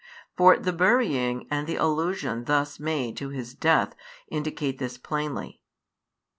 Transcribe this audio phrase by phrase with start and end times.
[0.35, 3.93] For the burying and the allusion thus made to His death
[4.31, 5.61] indicate this plainly.